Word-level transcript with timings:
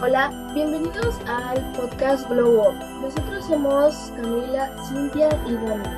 Hola, 0.00 0.30
bienvenidos 0.54 1.16
al 1.26 1.72
podcast 1.72 2.28
Glow 2.28 2.68
Up. 2.68 2.74
Nosotros 3.02 3.44
somos 3.46 4.12
Camila, 4.14 4.70
Cintia 4.86 5.28
y 5.44 5.54
Dani. 5.54 5.88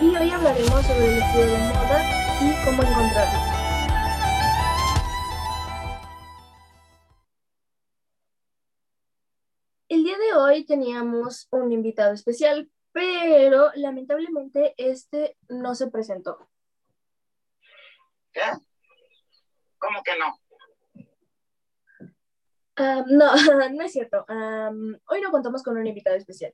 Y 0.00 0.16
hoy 0.16 0.30
hablaremos 0.30 0.86
sobre 0.86 1.04
el 1.04 1.22
estilo 1.22 1.44
de 1.44 1.58
moda 1.58 2.02
y 2.40 2.64
cómo 2.64 2.82
encontrarlo. 2.82 3.40
El 9.90 10.02
día 10.02 10.16
de 10.16 10.34
hoy 10.38 10.64
teníamos 10.64 11.46
un 11.50 11.72
invitado 11.72 12.14
especial, 12.14 12.70
pero 12.92 13.70
lamentablemente 13.74 14.72
este 14.78 15.36
no 15.50 15.74
se 15.74 15.90
presentó. 15.90 16.48
¿Qué? 18.32 18.40
¿Cómo 19.78 20.02
que 20.02 20.18
no? 20.18 20.39
No, 22.78 23.34
no 23.74 23.82
es 23.82 23.92
cierto. 23.92 24.24
Hoy 24.28 25.20
no 25.20 25.30
contamos 25.30 25.62
con 25.62 25.76
un 25.76 25.86
invitado 25.86 26.16
especial. 26.16 26.52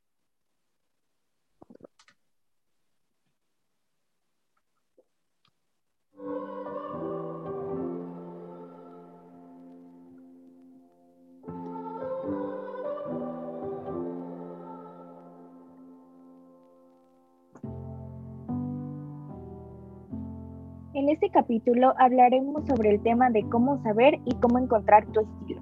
En 20.97 21.11
este 21.11 21.29
capítulo 21.29 21.95
hablaremos 21.99 22.67
sobre 22.67 22.91
el 22.91 23.03
tema 23.03 23.29
de 23.29 23.47
cómo 23.51 23.83
saber 23.83 24.19
y 24.25 24.35
cómo 24.37 24.59
encontrar 24.59 25.07
tu 25.13 25.21
estilo. 25.21 25.56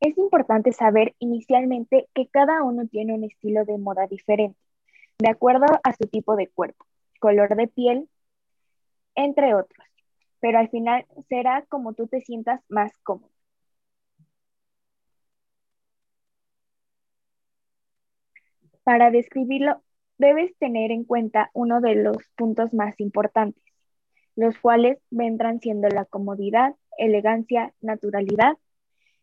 Es 0.00 0.16
importante 0.18 0.72
saber 0.72 1.14
inicialmente 1.18 2.08
que 2.14 2.26
cada 2.28 2.62
uno 2.62 2.86
tiene 2.88 3.14
un 3.14 3.24
estilo 3.24 3.64
de 3.64 3.78
moda 3.78 4.06
diferente, 4.06 4.58
de 5.18 5.30
acuerdo 5.30 5.66
a 5.84 5.92
su 5.94 6.06
tipo 6.08 6.36
de 6.36 6.48
cuerpo, 6.48 6.86
color 7.20 7.54
de 7.56 7.68
piel, 7.68 8.08
entre 9.14 9.54
otros, 9.54 9.86
pero 10.40 10.58
al 10.58 10.68
final 10.70 11.06
será 11.28 11.64
como 11.68 11.94
tú 11.94 12.06
te 12.08 12.20
sientas 12.20 12.60
más 12.68 12.92
cómodo. 13.02 13.30
Para 18.82 19.10
describirlo, 19.10 19.82
debes 20.18 20.56
tener 20.58 20.90
en 20.90 21.04
cuenta 21.04 21.50
uno 21.54 21.80
de 21.80 21.94
los 21.96 22.16
puntos 22.36 22.74
más 22.74 22.98
importantes, 23.00 23.62
los 24.36 24.58
cuales 24.58 24.98
vendrán 25.10 25.60
siendo 25.60 25.88
la 25.88 26.04
comodidad, 26.06 26.74
elegancia, 26.98 27.74
naturalidad, 27.80 28.56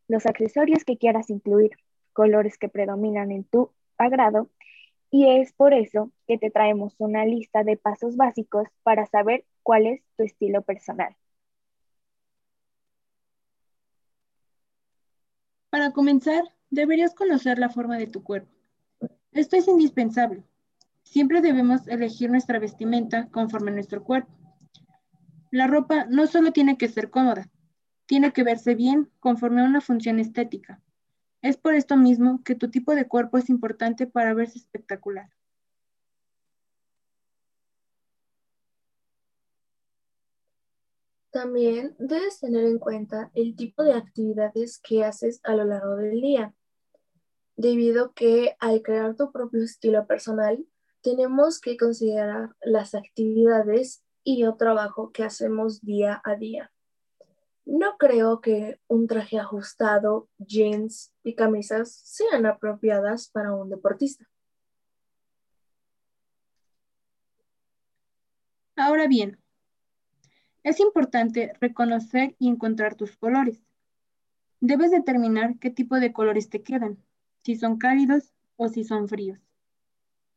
los 0.07 0.25
accesorios 0.25 0.83
que 0.83 0.97
quieras 0.97 1.29
incluir, 1.29 1.71
colores 2.13 2.57
que 2.57 2.69
predominan 2.69 3.31
en 3.31 3.43
tu 3.43 3.71
agrado, 3.97 4.49
y 5.09 5.29
es 5.39 5.53
por 5.53 5.73
eso 5.73 6.11
que 6.27 6.37
te 6.37 6.51
traemos 6.51 6.95
una 6.97 7.25
lista 7.25 7.63
de 7.63 7.77
pasos 7.77 8.17
básicos 8.17 8.67
para 8.83 9.05
saber 9.05 9.45
cuál 9.63 9.87
es 9.87 10.01
tu 10.17 10.23
estilo 10.23 10.61
personal. 10.61 11.15
Para 15.69 15.91
comenzar, 15.91 16.43
deberías 16.69 17.13
conocer 17.13 17.59
la 17.59 17.69
forma 17.69 17.97
de 17.97 18.07
tu 18.07 18.23
cuerpo. 18.23 18.51
Esto 19.31 19.57
es 19.57 19.67
indispensable. 19.67 20.43
Siempre 21.03 21.41
debemos 21.41 21.87
elegir 21.87 22.29
nuestra 22.29 22.59
vestimenta 22.59 23.27
conforme 23.29 23.71
a 23.71 23.75
nuestro 23.75 24.03
cuerpo. 24.03 24.31
La 25.51 25.67
ropa 25.67 26.05
no 26.09 26.27
solo 26.27 26.51
tiene 26.51 26.77
que 26.77 26.89
ser 26.89 27.09
cómoda, 27.09 27.49
tiene 28.07 28.33
que 28.33 28.43
verse 28.43 28.73
bien 28.73 29.11
conforme 29.19 29.61
a 29.61 29.65
una 29.65 29.81
función 29.81 30.19
estética. 30.19 30.81
Es 31.41 31.57
por 31.57 31.75
esto 31.75 31.95
mismo 31.95 32.41
que 32.43 32.55
tu 32.55 32.71
tipo 32.71 32.95
de 32.95 33.07
cuerpo 33.07 33.37
es 33.37 33.49
importante 33.49 34.07
para 34.07 34.33
verse 34.33 34.57
espectacular. 34.57 35.29
También 41.29 41.95
debes 41.99 42.39
tener 42.39 42.65
en 42.65 42.79
cuenta 42.79 43.29
el 43.35 43.55
tipo 43.55 43.83
de 43.83 43.93
actividades 43.93 44.79
que 44.79 45.03
haces 45.03 45.39
a 45.43 45.53
lo 45.53 45.65
largo 45.65 45.97
del 45.97 46.19
día, 46.19 46.55
debido 47.57 48.13
que 48.13 48.55
al 48.59 48.81
crear 48.81 49.15
tu 49.15 49.31
propio 49.31 49.63
estilo 49.63 50.07
personal, 50.07 50.65
tenemos 51.01 51.59
que 51.59 51.77
considerar 51.77 52.55
las 52.61 52.95
actividades 52.95 54.03
y 54.23 54.43
el 54.43 54.57
trabajo 54.57 55.11
que 55.11 55.23
hacemos 55.23 55.81
día 55.81 56.21
a 56.23 56.35
día. 56.35 56.71
No 57.67 57.97
creo 57.97 58.39
que 58.39 58.79
un 58.87 59.07
traje 59.07 59.37
ajustado, 59.37 60.29
jeans 60.37 61.13
y 61.21 61.35
camisas 61.35 61.91
sean 61.91 62.45
apropiadas 62.45 63.27
para 63.27 63.53
un 63.53 63.69
deportista. 63.69 64.25
Ahora 68.77 69.07
bien, 69.07 69.37
es 70.63 70.79
importante 70.79 71.51
reconocer 71.59 72.37
y 72.39 72.47
encontrar 72.47 72.95
tus 72.95 73.17
colores. 73.17 73.59
Debes 74.61 74.91
determinar 74.91 75.59
qué 75.59 75.69
tipo 75.69 75.99
de 75.99 76.13
colores 76.13 76.49
te 76.49 76.63
quedan, 76.63 77.03
si 77.43 77.57
son 77.57 77.77
cálidos 77.77 78.33
o 78.55 78.69
si 78.69 78.85
son 78.85 79.09
fríos. 79.09 79.39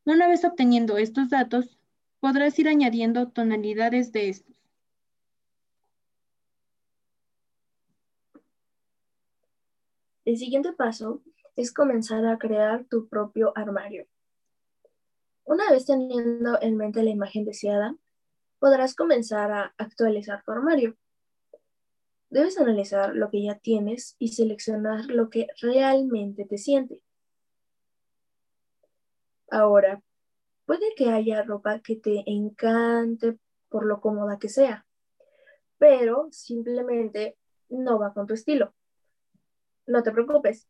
Una 0.04 0.26
vez 0.26 0.44
obteniendo 0.44 0.98
estos 0.98 1.30
datos, 1.30 1.78
podrás 2.18 2.58
ir 2.58 2.66
añadiendo 2.66 3.28
tonalidades 3.28 4.10
de 4.10 4.30
estos. 4.30 4.59
El 10.30 10.38
siguiente 10.38 10.72
paso 10.72 11.22
es 11.56 11.74
comenzar 11.74 12.24
a 12.24 12.38
crear 12.38 12.84
tu 12.84 13.08
propio 13.08 13.52
armario. 13.56 14.06
Una 15.42 15.68
vez 15.72 15.86
teniendo 15.86 16.56
en 16.62 16.76
mente 16.76 17.02
la 17.02 17.10
imagen 17.10 17.44
deseada, 17.44 17.96
podrás 18.60 18.94
comenzar 18.94 19.50
a 19.50 19.74
actualizar 19.76 20.44
tu 20.44 20.52
armario. 20.52 20.96
Debes 22.28 22.56
analizar 22.58 23.12
lo 23.16 23.28
que 23.28 23.42
ya 23.42 23.56
tienes 23.56 24.14
y 24.20 24.28
seleccionar 24.28 25.06
lo 25.06 25.30
que 25.30 25.48
realmente 25.60 26.44
te 26.44 26.58
siente. 26.58 27.02
Ahora, 29.50 30.00
puede 30.64 30.94
que 30.94 31.10
haya 31.10 31.42
ropa 31.42 31.80
que 31.80 31.96
te 31.96 32.22
encante 32.30 33.36
por 33.68 33.84
lo 33.84 34.00
cómoda 34.00 34.38
que 34.38 34.48
sea, 34.48 34.86
pero 35.78 36.28
simplemente 36.30 37.36
no 37.68 37.98
va 37.98 38.14
con 38.14 38.28
tu 38.28 38.34
estilo. 38.34 38.72
No 39.90 40.04
te 40.04 40.12
preocupes. 40.12 40.68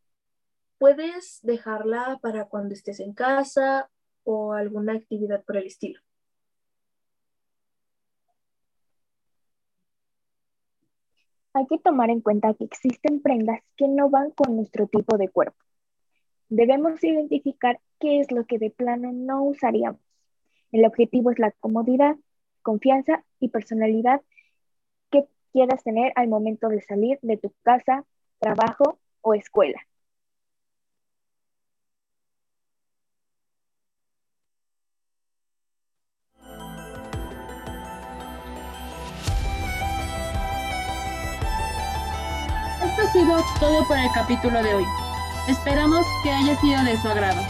Puedes 0.78 1.40
dejarla 1.42 2.18
para 2.22 2.46
cuando 2.46 2.72
estés 2.72 3.00
en 3.00 3.12
casa 3.12 3.90
o 4.24 4.54
alguna 4.54 4.94
actividad 4.94 5.44
por 5.44 5.58
el 5.58 5.66
estilo. 5.66 6.00
Hay 11.52 11.66
que 11.66 11.76
tomar 11.76 12.08
en 12.08 12.22
cuenta 12.22 12.54
que 12.54 12.64
existen 12.64 13.20
prendas 13.20 13.60
que 13.76 13.88
no 13.88 14.08
van 14.08 14.30
con 14.30 14.56
nuestro 14.56 14.86
tipo 14.86 15.18
de 15.18 15.28
cuerpo. 15.28 15.58
Debemos 16.48 17.04
identificar 17.04 17.78
qué 17.98 18.20
es 18.20 18.32
lo 18.32 18.46
que 18.46 18.58
de 18.58 18.70
plano 18.70 19.12
no 19.12 19.44
usaríamos. 19.44 20.00
El 20.72 20.86
objetivo 20.86 21.30
es 21.30 21.38
la 21.38 21.50
comodidad, 21.60 22.16
confianza 22.62 23.22
y 23.38 23.50
personalidad 23.50 24.22
que 25.10 25.26
quieras 25.52 25.84
tener 25.84 26.10
al 26.16 26.28
momento 26.28 26.68
de 26.68 26.80
salir 26.80 27.18
de 27.20 27.36
tu 27.36 27.52
casa, 27.62 28.06
trabajo 28.38 28.98
o 29.22 29.34
escuela. 29.34 29.80
Esto 42.82 43.02
ha 43.02 43.12
sido 43.12 43.36
todo 43.60 43.86
por 43.86 43.98
el 43.98 44.10
capítulo 44.12 44.62
de 44.62 44.74
hoy. 44.74 44.84
Esperamos 45.48 46.06
que 46.22 46.30
haya 46.30 46.58
sido 46.60 46.82
de 46.84 46.96
su 46.96 47.08
agrado. 47.08 47.42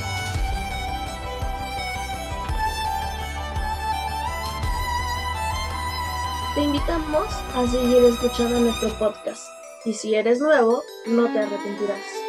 Te 6.55 6.63
invitamos 6.63 7.27
a 7.55 7.67
seguir 7.69 8.05
escuchando 8.05 8.61
nuestro 8.61 8.89
podcast 8.99 9.60
y 9.85 9.95
si 9.95 10.15
eres 10.15 10.41
nuevo, 10.41 10.83
no 11.07 11.33
te 11.33 11.39
arrepentirás. 11.39 12.20